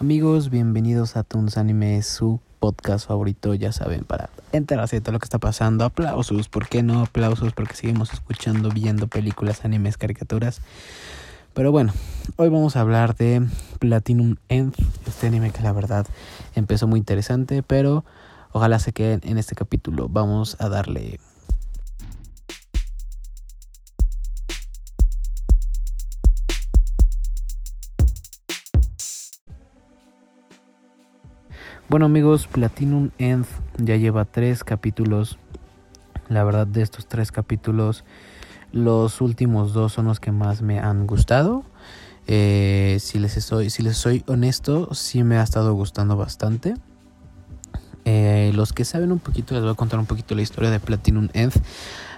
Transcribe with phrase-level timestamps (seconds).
[0.00, 5.18] Amigos, bienvenidos a Tunes Anime, su podcast favorito, ya saben, para enterarse de todo lo
[5.18, 5.84] que está pasando.
[5.84, 7.52] Aplausos, ¿por qué no aplausos?
[7.52, 10.60] Porque seguimos escuchando, viendo películas, animes, caricaturas.
[11.52, 11.92] Pero bueno,
[12.36, 13.44] hoy vamos a hablar de
[13.80, 14.72] Platinum End,
[15.04, 16.06] este anime que la verdad
[16.54, 18.04] empezó muy interesante, pero
[18.52, 20.08] ojalá se queden en este capítulo.
[20.08, 21.18] Vamos a darle
[31.90, 33.46] Bueno amigos, Platinum End
[33.78, 35.38] ya lleva tres capítulos.
[36.28, 38.04] La verdad de estos tres capítulos,
[38.72, 41.64] los últimos dos son los que más me han gustado.
[42.26, 46.74] Eh, si, les soy, si les soy honesto, sí me ha estado gustando bastante.
[48.04, 50.80] Eh, los que saben un poquito, les voy a contar un poquito la historia de
[50.80, 51.54] Platinum End.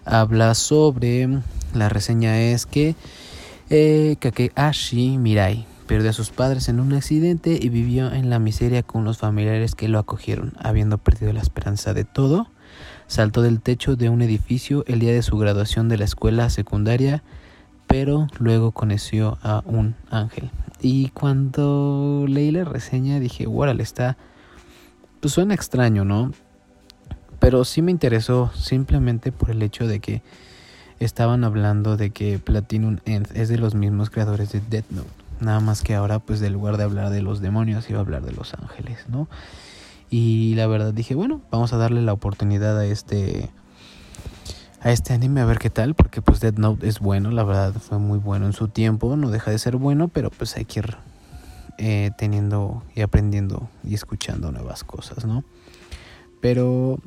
[0.04, 1.28] Habla sobre,
[1.74, 2.96] la reseña es que
[3.68, 8.84] eh, Kakeashi Mirai Perdió a sus padres en un accidente y vivió en la miseria
[8.84, 10.52] con los familiares que lo acogieron.
[10.62, 12.46] Habiendo perdido la esperanza de todo,
[13.08, 17.24] saltó del techo de un edificio el día de su graduación de la escuela secundaria,
[17.88, 20.52] pero luego conoció a un ángel.
[20.80, 24.16] Y cuando leí la reseña dije, órale, está...
[25.18, 26.30] Pues suena extraño, ¿no?
[27.40, 30.22] Pero sí me interesó simplemente por el hecho de que
[31.00, 35.19] estaban hablando de que Platinum End es de los mismos creadores de Death Note.
[35.40, 38.22] Nada más que ahora, pues, en lugar de hablar de los demonios, iba a hablar
[38.22, 39.28] de los ángeles, ¿no?
[40.10, 43.50] Y la verdad dije, bueno, vamos a darle la oportunidad a este
[44.82, 47.74] a este anime a ver qué tal, porque pues Dead Note es bueno, la verdad
[47.74, 50.80] fue muy bueno en su tiempo, no deja de ser bueno, pero pues hay que
[50.80, 50.96] ir
[51.76, 55.44] eh, teniendo y aprendiendo y escuchando nuevas cosas, ¿no?
[56.40, 56.98] Pero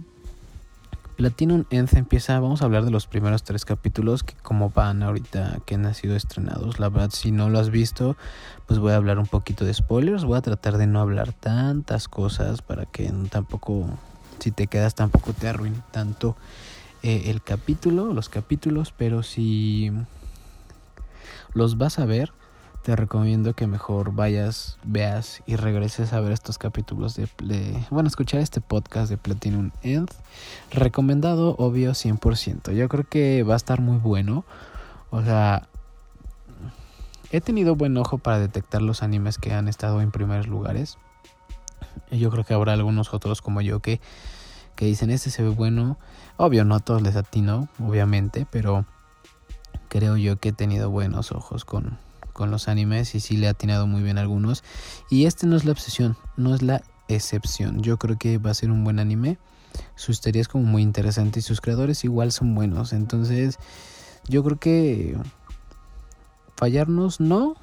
[1.16, 5.60] Platinum End empieza, vamos a hablar de los primeros tres capítulos que como van ahorita
[5.66, 6.80] que han sido estrenados.
[6.80, 8.18] La verdad, si no lo has visto,
[8.66, 10.26] pues voy a hablar un poquito de spoilers.
[10.26, 13.88] Voy a tratar de no hablar tantas cosas para que tampoco,
[14.40, 16.36] si te quedas, tampoco te arruine tanto
[17.04, 18.92] eh, el capítulo, los capítulos.
[18.98, 19.92] Pero si
[21.54, 22.32] los vas a ver,
[22.84, 27.30] te recomiendo que mejor vayas, veas y regreses a ver estos capítulos de,
[27.90, 30.12] bueno, escuchar este podcast de Platinum End.
[30.70, 32.74] Recomendado, obvio, 100%.
[32.74, 34.44] Yo creo que va a estar muy bueno.
[35.12, 35.70] O sea,
[37.32, 40.98] he tenido buen ojo para detectar los animes que han estado en primeros lugares.
[42.12, 44.02] Y yo creo que habrá algunos otros como yo que,
[44.76, 45.98] que dicen, este se ve bueno.
[46.36, 48.86] Obvio, no a todos les atino, obviamente, pero
[49.88, 51.98] creo yo que he tenido buenos ojos con,
[52.34, 54.64] con los animes y sí le ha atinado muy bien algunos.
[55.10, 57.82] Y este no es la obsesión, no es la excepción.
[57.82, 59.38] Yo creo que va a ser un buen anime.
[59.96, 62.94] Su historia es como muy interesante y sus creadores igual son buenos.
[62.94, 63.58] Entonces,
[64.28, 65.18] yo creo que
[66.56, 67.56] fallarnos no.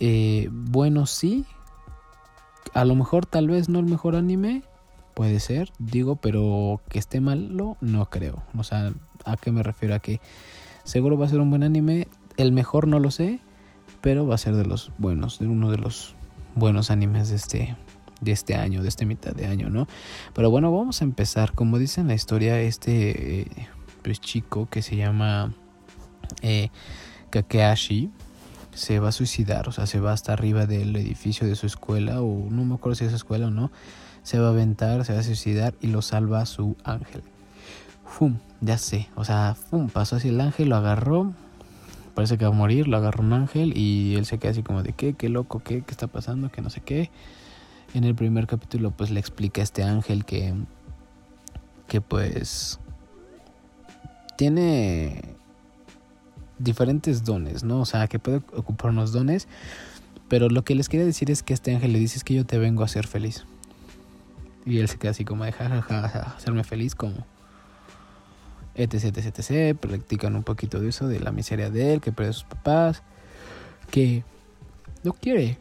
[0.00, 1.44] Eh, bueno, sí.
[2.74, 4.62] A lo mejor tal vez no el mejor anime.
[5.14, 8.42] Puede ser, digo, pero que esté malo, no creo.
[8.56, 8.92] O sea,
[9.24, 9.94] ¿a qué me refiero?
[9.94, 10.20] A que
[10.84, 12.06] seguro va a ser un buen anime
[12.36, 13.40] el mejor no lo sé,
[14.00, 16.14] pero va a ser de los buenos, de uno de los
[16.54, 17.76] buenos animes de este
[18.20, 19.86] de este año, de este mitad de año, ¿no?
[20.32, 21.52] Pero bueno, vamos a empezar.
[21.52, 23.68] Como dice en la historia, este eh,
[24.02, 25.52] pues, chico que se llama
[26.42, 26.70] eh,
[27.30, 28.10] Kakeashi
[28.72, 32.20] se va a suicidar, o sea, se va hasta arriba del edificio de su escuela,
[32.20, 33.70] o no me acuerdo si es su escuela o no,
[34.22, 37.22] se va a aventar, se va a suicidar y lo salva su ángel.
[38.04, 38.36] ¡Fum!
[38.60, 39.88] Ya sé, o sea, ¡fum!
[39.88, 41.32] Pasó así el ángel, lo agarró,
[42.16, 44.82] parece que va a morir, lo agarra un ángel y él se queda así como
[44.82, 47.10] de qué, qué loco, qué, qué está pasando, que no sé qué.
[47.92, 50.54] En el primer capítulo pues le explica a este ángel que,
[51.86, 52.80] que pues
[54.38, 55.36] tiene
[56.58, 57.80] diferentes dones, ¿no?
[57.80, 59.46] O sea, que puede ocupar unos dones,
[60.26, 62.46] pero lo que les quería decir es que este ángel le dice es que yo
[62.46, 63.44] te vengo a hacer feliz.
[64.64, 67.26] Y él se queda así como de jajaja, hacerme feliz como
[68.76, 69.78] etc, etc, etc.
[69.78, 73.02] Practican un poquito de eso, de la miseria de él, que perdió a sus papás,
[73.90, 74.22] que
[75.02, 75.58] no quiere,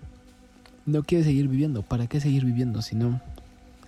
[0.85, 1.81] no quiere seguir viviendo.
[1.81, 3.21] ¿Para qué seguir viviendo si no?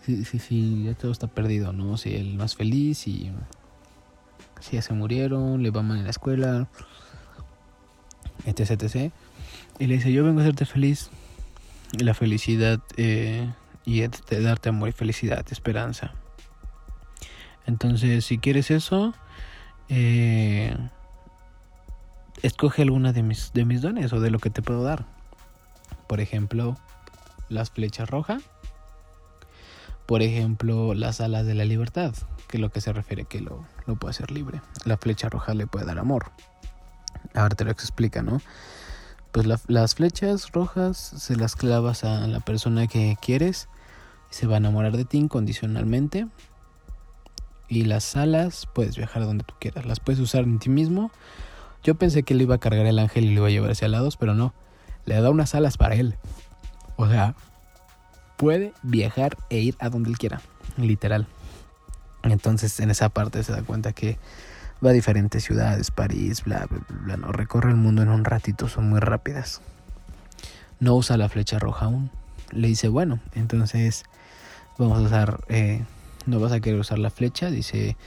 [0.05, 1.97] Si, si, si ya todo está perdido, ¿no?
[1.97, 3.31] Si él no es feliz y
[4.61, 6.67] si ya se murieron, le va mal en la escuela,
[8.45, 9.11] etc, etc.
[9.79, 11.09] Y le dice, yo vengo a hacerte feliz.
[11.99, 13.49] La felicidad eh,
[13.85, 16.13] y darte amor y felicidad, esperanza.
[17.65, 19.13] Entonces, si quieres eso,
[19.89, 20.75] eh,
[22.41, 25.05] escoge alguna de mis, de mis dones o de lo que te puedo dar.
[26.07, 26.77] Por ejemplo,
[27.49, 28.43] las flechas rojas.
[30.05, 32.13] Por ejemplo, las alas de la libertad,
[32.47, 33.65] que es lo que se refiere que lo,
[33.99, 34.61] puede hacer libre.
[34.85, 36.31] La flecha roja le puede dar amor.
[37.33, 38.41] Ahora te lo explica, ¿no?
[39.33, 43.67] pues las flechas rojas se las clavas a la persona que quieres
[44.29, 46.27] se va a enamorar de ti incondicionalmente.
[47.69, 51.11] Y las alas puedes viajar a donde tú quieras, las puedes usar en ti mismo.
[51.83, 53.87] Yo pensé que le iba a cargar el ángel y le iba a llevar hacia
[53.87, 54.53] lados, pero no,
[55.05, 56.15] le da unas alas para él.
[56.95, 57.35] O sea,
[58.37, 60.41] puede viajar e ir a donde él quiera,
[60.77, 61.27] literal.
[62.23, 64.17] Entonces en esa parte se da cuenta que
[64.85, 68.67] va a diferentes ciudades, París, bla, bla, bla, no, recorre el mundo en un ratito,
[68.69, 69.61] son muy rápidas.
[70.79, 72.11] No usa la flecha roja aún.
[72.51, 74.03] Le dice, bueno, entonces
[74.77, 75.83] vamos a usar, eh,
[76.27, 77.97] no vas a querer usar la flecha, dice,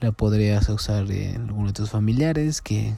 [0.00, 2.94] la podrías usar en alguno de tus familiares que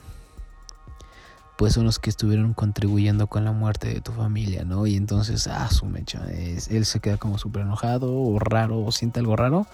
[1.56, 4.87] pues son los que estuvieron contribuyendo con la muerte de tu familia, ¿no?
[4.87, 9.20] Y entonces, ah, su mecha, él se queda como súper enojado o raro o siente
[9.20, 9.67] algo raro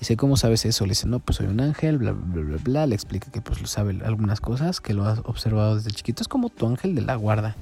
[0.00, 0.84] Dice, ¿cómo sabes eso?
[0.84, 2.86] Le dice, no, pues soy un ángel, bla, bla, bla, bla.
[2.86, 6.22] Le explica que pues lo sabe algunas cosas, que lo has observado desde chiquito.
[6.22, 7.56] Es como tu ángel de la guarda.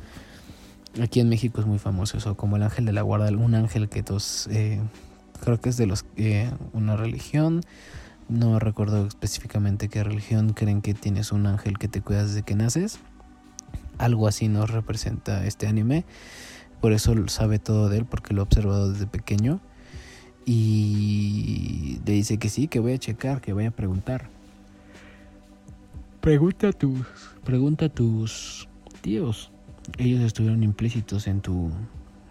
[1.01, 3.89] Aquí en México es muy famoso eso, como el ángel de la guarda, un ángel
[3.89, 4.81] que todos, eh,
[5.43, 7.63] creo que es de los, eh, una religión,
[8.29, 12.55] no recuerdo específicamente qué religión creen que tienes un ángel que te cuidas desde que
[12.55, 13.01] naces.
[13.99, 16.05] Algo así nos representa este anime.
[16.81, 19.61] Por eso sabe todo de él, porque lo ha observado desde pequeño.
[20.47, 24.29] Y le dice que sí, que voy a checar, que voy a preguntar.
[26.21, 27.05] Pregunta a tus,
[27.45, 28.69] pregunta a tus
[29.01, 29.51] tíos.
[29.99, 31.71] Ellos estuvieron implícitos en tu,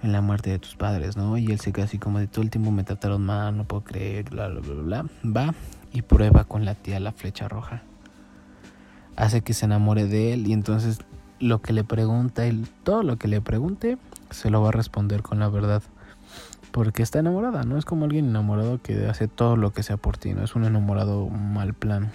[0.03, 1.37] en la muerte de tus padres, ¿no?
[1.37, 3.83] Y él se queda así como de todo el tiempo me trataron mal, no puedo
[3.83, 5.05] creer, bla, bla, bla, bla.
[5.25, 5.53] Va
[5.93, 7.83] y prueba con la tía la flecha roja.
[9.15, 10.99] Hace que se enamore de él y entonces
[11.39, 13.97] lo que le pregunta, él, todo lo que le pregunte,
[14.29, 15.83] se lo va a responder con la verdad
[16.71, 20.17] porque está enamorada, no es como alguien enamorado que hace todo lo que sea por
[20.17, 22.11] ti, no es un enamorado mal plan.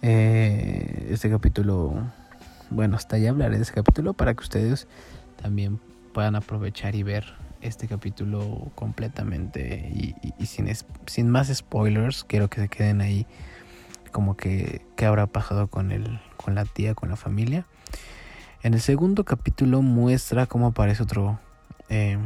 [0.00, 1.92] Eh, este capítulo,
[2.70, 4.88] bueno, hasta allá hablaré de este capítulo para que ustedes
[5.40, 5.80] también
[6.12, 9.90] puedan aprovechar y ver este capítulo completamente
[10.38, 10.68] y, sin,
[11.06, 13.26] sin más spoilers, quiero que se queden ahí
[14.12, 17.66] como que qué habrá pasado con el, con la tía, con la familia.
[18.62, 21.38] En el segundo capítulo muestra cómo aparece otro
[21.88, 22.18] eh,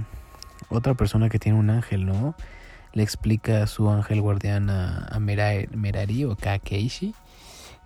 [0.68, 2.34] otra persona que tiene un ángel, ¿no?
[2.92, 7.14] Le explica a su ángel guardián a, Merari o Kakeishi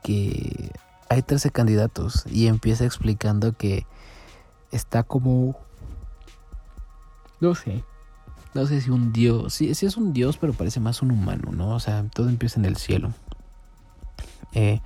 [0.03, 0.71] que
[1.09, 3.87] hay 13 candidatos y empieza explicando que
[4.71, 5.57] está como...
[7.41, 7.85] No sé.
[8.55, 9.53] No sé si un dios.
[9.53, 11.75] Sí, sí es un dios, pero parece más un humano, ¿no?
[11.75, 13.13] O sea, todo empieza en el cielo.
[14.53, 14.81] Eh,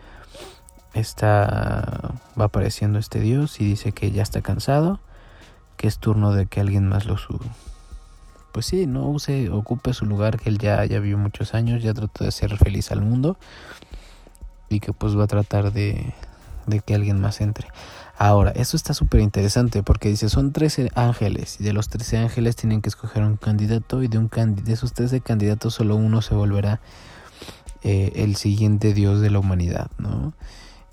[0.94, 2.14] está.
[2.38, 4.98] Va apareciendo este dios y dice que ya está cansado
[5.80, 7.46] que es turno de que alguien más lo suba.
[8.52, 11.94] Pues sí, no use, ocupe su lugar que él ya, ya vivió muchos años, ya
[11.94, 13.38] trató de ser feliz al mundo
[14.68, 16.12] y que pues va a tratar de,
[16.70, 17.68] de que alguien más entre.
[18.16, 22.56] Ahora, esto está súper interesante porque dice, son 13 ángeles y de los 13 ángeles
[22.56, 26.34] tienen que escoger un candidato y de, un de esos 13 candidatos solo uno se
[26.34, 26.80] volverá
[27.82, 30.34] eh, el siguiente dios de la humanidad, ¿no?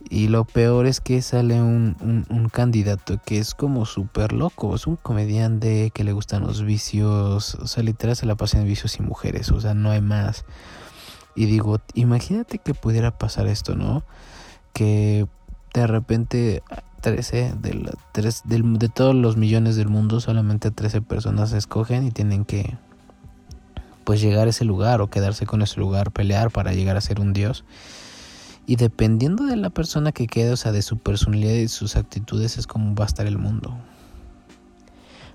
[0.09, 4.73] Y lo peor es que sale un, un, candidato que es como súper loco.
[4.73, 7.55] Es un comediante que le gustan los vicios.
[7.55, 9.51] O sea, literal se la pasa en vicios y mujeres.
[9.51, 10.45] O sea, no hay más.
[11.35, 14.03] Y digo, imagínate que pudiera pasar esto, ¿no?
[14.71, 15.27] Que
[15.73, 16.63] de repente
[17.01, 22.45] 13 de, de todos los millones del mundo, solamente 13 personas se escogen y tienen
[22.45, 22.75] que
[24.07, 27.19] pues llegar a ese lugar o quedarse con ese lugar, pelear para llegar a ser
[27.19, 27.65] un dios.
[28.65, 32.57] Y dependiendo de la persona que quede, o sea, de su personalidad y sus actitudes,
[32.57, 33.77] es como va a estar el mundo.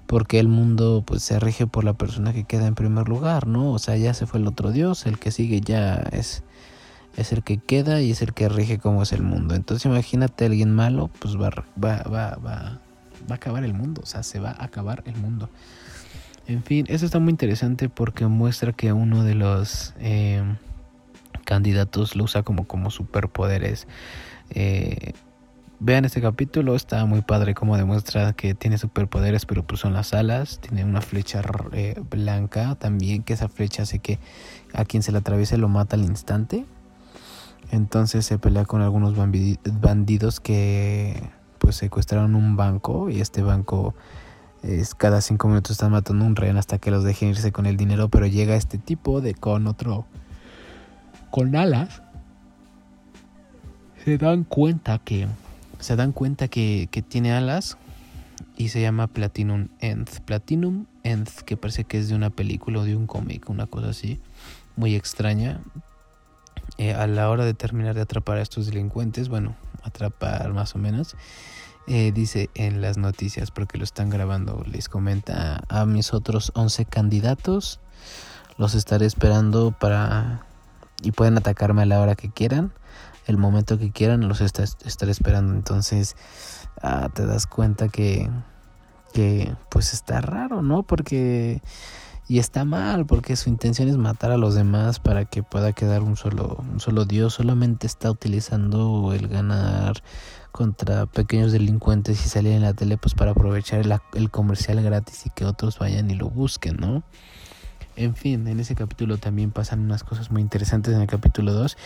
[0.06, 3.72] Porque el mundo pues se rige por la persona que queda en primer lugar, ¿no?
[3.72, 6.42] O sea, ya se fue el otro Dios, el que sigue ya es,
[7.16, 9.54] es el que queda y es el que rige cómo es el mundo.
[9.54, 11.50] Entonces imagínate a alguien malo, pues va,
[11.82, 12.78] va, va, va, va
[13.30, 15.50] a acabar el mundo, o sea, se va a acabar el mundo.
[16.46, 19.94] En fin, eso está muy interesante porque muestra que uno de los...
[20.00, 20.42] Eh,
[21.44, 23.86] candidatos lo usa como, como superpoderes.
[24.50, 25.12] Eh,
[25.80, 30.14] vean este capítulo, está muy padre como demuestra que tiene superpoderes, pero pues son las
[30.14, 30.60] alas.
[30.60, 31.42] Tiene una flecha
[31.72, 34.18] eh, blanca también, que esa flecha hace que
[34.72, 36.64] a quien se la atraviese lo mata al instante.
[37.70, 43.94] Entonces se pelea con algunos bandidos que pues secuestraron un banco y este banco
[44.62, 47.76] es cada cinco minutos están matando un rehén hasta que los dejen irse con el
[47.76, 50.06] dinero, pero llega este tipo de con otro
[51.30, 52.02] con alas,
[54.04, 55.26] se dan cuenta que
[55.82, 57.76] se dan cuenta que, tiene alas
[58.56, 60.20] y se llama Platinum Nth.
[60.24, 63.88] Platinum Nth, que parece que es de una película o de un cómic, una cosa
[63.88, 64.20] así,
[64.76, 65.60] muy extraña.
[66.78, 70.78] Eh, a la hora de terminar de atrapar a estos delincuentes, bueno, atrapar más o
[70.78, 71.16] menos,
[71.88, 76.84] Eh, dice en las noticias, porque lo están grabando, les comenta a mis otros 11
[76.84, 77.80] candidatos.
[78.56, 80.46] Los estaré esperando para...
[81.02, 82.72] Y pueden atacarme a la hora que quieran.
[83.26, 85.54] El momento que quieran los estaré esperando.
[85.54, 86.14] Entonces
[86.82, 88.30] ah, te das cuenta que...
[89.12, 90.84] Que pues está raro, ¿no?
[90.84, 91.60] Porque...
[92.28, 96.02] Y está mal porque su intención es matar a los demás para que pueda quedar
[96.02, 97.34] un solo, un solo Dios.
[97.34, 100.02] Solamente está utilizando el ganar
[100.52, 105.26] contra pequeños delincuentes y salir en la tele pues para aprovechar el, el, comercial gratis
[105.26, 107.02] y que otros vayan y lo busquen, ¿no?
[107.94, 111.76] En fin, en ese capítulo también pasan unas cosas muy interesantes en el capítulo 2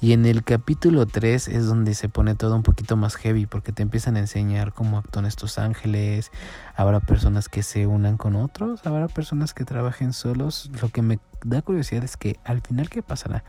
[0.00, 3.70] y en el capítulo 3 es donde se pone todo un poquito más heavy porque
[3.70, 6.32] te empiezan a enseñar cómo actúan estos ángeles,
[6.74, 11.20] habrá personas que se unan con otros, habrá personas que trabajen solos, lo que me
[11.44, 13.44] da curiosidad es que al final qué pasará,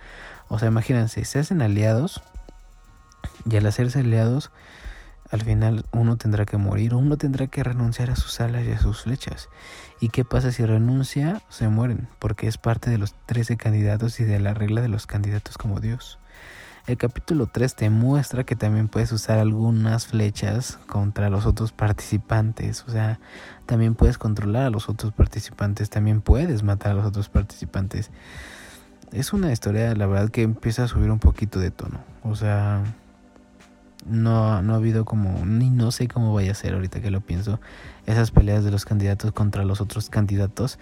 [0.50, 2.22] o sea, imagínense, se hacen aliados,
[3.50, 4.51] y al hacerse aliados,
[5.34, 8.80] al final uno tendrá que morir uno tendrá que renunciar a sus alas y a
[8.80, 9.50] sus flechas.
[10.00, 11.42] ¿Y qué pasa si renuncia?
[11.50, 15.08] Se mueren, porque es parte de los 13 candidatos y de la regla de los
[15.08, 16.20] candidatos como Dios.
[16.86, 22.86] El capítulo 3 te muestra que también puedes usar algunas flechas contra los otros participantes.
[22.88, 23.20] O sea,
[23.66, 28.12] también puedes controlar a los otros participantes, también puedes matar a los otros participantes.
[29.12, 32.04] Es una historia, la verdad, que empieza a subir un poquito de tono.
[32.22, 32.84] O sea,
[34.06, 37.22] no, no ha habido como, ni no sé cómo vaya a ser ahorita que lo
[37.22, 37.60] pienso,
[38.06, 40.80] esas peleas de los candidatos contra los otros candidatos.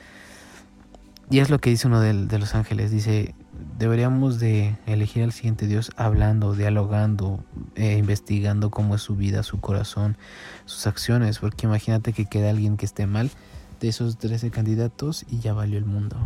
[1.30, 3.34] Y es lo que dice uno de, los ángeles, dice,
[3.78, 7.42] deberíamos de elegir al siguiente Dios hablando, dialogando,
[7.76, 10.18] eh, investigando cómo es su vida, su corazón,
[10.66, 13.32] sus acciones, porque imagínate que queda alguien que esté mal
[13.80, 16.18] de esos 13 candidatos y ya valió el mundo.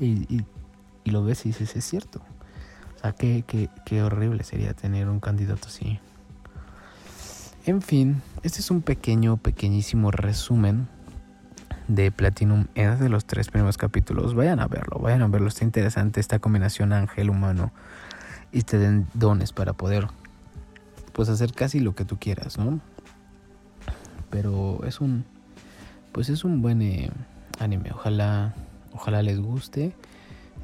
[0.00, 0.44] Y, y,
[1.04, 2.20] y lo ves y dices, es cierto.
[2.96, 6.00] O sea, qué, qué, qué horrible sería tener un candidato así.
[7.66, 10.86] En fin, este es un pequeño, pequeñísimo resumen
[11.88, 14.34] de Platinum Ed de los tres primeros capítulos.
[14.34, 15.48] Vayan a verlo, vayan a verlo.
[15.48, 17.72] Está interesante esta combinación ángel humano
[18.52, 20.08] y te den dones para poder
[21.14, 22.80] pues hacer casi lo que tú quieras, ¿no?
[24.28, 25.24] Pero es un
[26.12, 27.10] pues es un buen eh,
[27.60, 27.92] anime.
[27.94, 28.54] Ojalá
[28.92, 29.94] ojalá les guste.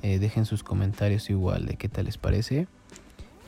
[0.02, 2.68] Eh, dejen sus comentarios igual de qué tal les parece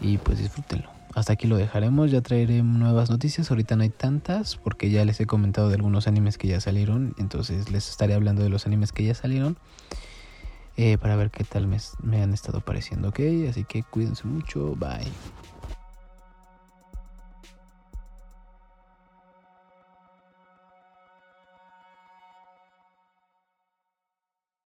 [0.01, 2.11] y pues disfrútenlo hasta aquí lo dejaremos.
[2.11, 3.51] Ya traeré nuevas noticias.
[3.51, 7.15] Ahorita no hay tantas porque ya les he comentado de algunos animes que ya salieron.
[7.19, 9.57] Entonces les estaré hablando de los animes que ya salieron.
[10.77, 13.09] Eh, para ver qué tal me, me han estado pareciendo.
[13.09, 14.75] Ok, así que cuídense mucho.
[14.77, 15.42] Bye.